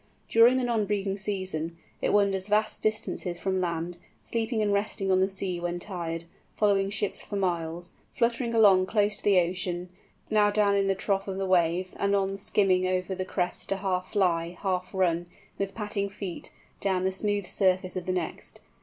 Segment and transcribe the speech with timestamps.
[0.27, 5.19] During the non breeding season it wanders vast distances from land, sleeping and resting on
[5.19, 6.23] the sea when tired,
[6.55, 9.89] following ships for miles, fluttering along close to the ocean,
[10.31, 14.13] now down into the trough of the wave, anon skimming over the crest to half
[14.13, 15.27] fly, half run,
[15.59, 16.49] with patting feet,
[16.79, 18.59] down the smooth surface of the next.